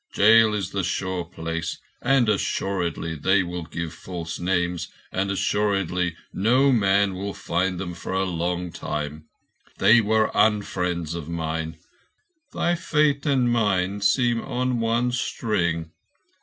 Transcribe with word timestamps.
Jail 0.15 0.55
is 0.55 0.71
the 0.71 0.83
sure 0.83 1.23
place—and 1.25 2.27
assuredly 2.27 3.13
they 3.13 3.43
will 3.43 3.65
give 3.65 3.93
false 3.93 4.39
names, 4.39 4.87
and 5.11 5.29
assuredly 5.29 6.15
no 6.33 6.71
man 6.71 7.13
will 7.13 7.35
find 7.35 7.79
them 7.79 7.93
for 7.93 8.11
a 8.11 8.23
long 8.25 8.71
time. 8.71 9.25
They 9.77 10.01
were 10.01 10.31
unfriends 10.33 11.13
of 11.13 11.29
mine. 11.29 11.77
Thy 12.51 12.73
fate 12.73 13.27
and 13.27 13.47
mine 13.51 14.01
seem 14.01 14.41
on 14.41 14.79
one 14.79 15.11
string. 15.11 15.91